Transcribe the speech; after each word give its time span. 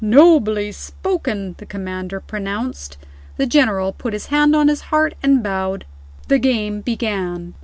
"Nobly 0.03 0.71
spoken!" 0.71 1.53
the 1.59 1.65
Commander 1.67 2.19
pronounced. 2.19 2.97
The 3.37 3.45
General 3.45 3.91
put 3.93 4.13
his 4.13 4.25
hand 4.33 4.55
on 4.55 4.67
his 4.67 4.81
heart 4.89 5.13
and 5.21 5.43
bowed. 5.43 5.85
The 6.27 6.39
game 6.39 6.81
began. 6.81 7.53